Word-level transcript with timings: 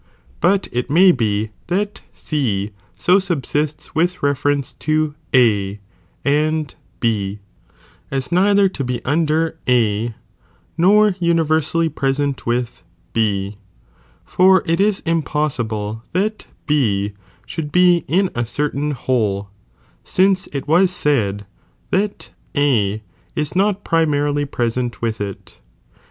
But 0.39 0.67
it 0.71 0.89
may 0.89 1.11
be 1.11 1.51
that 1.67 2.01
C 2.15 2.71
so 2.95 3.19
subsists 3.19 3.93
with 3.93 4.23
reference 4.23 4.73
to 4.73 5.13
A 5.31 5.79
and 6.25 6.73
B, 6.99 7.37
as 8.09 8.31
neither 8.31 8.67
to 8.67 8.83
be 8.83 9.05
under 9.05 9.59
A 9.69 10.15
nor 10.75 11.15
universally 11.19 11.87
(present) 11.87 12.47
with 12.47 12.81
B, 13.13 13.57
for 14.25 14.63
it 14.65 14.79
is 14.81 15.01
impoBsibte 15.01 16.01
that 16.13 16.47
B 16.65 17.13
should 17.45 17.71
be 17.71 18.03
in 18.07 18.31
a 18.33 18.47
certain 18.47 18.89
whole, 18.97 19.51
since 20.03 20.47
it 20.47 20.67
was 20.67 20.89
said 20.89 21.45
that 21.91 22.31
A 22.57 23.03
is 23.35 23.55
not 23.55 23.83
primarily 23.85 24.45
present 24.45 24.93
^ 24.93 24.95
Ei„!piMof 24.95 25.01
with 25.01 25.21
it 25.21 25.57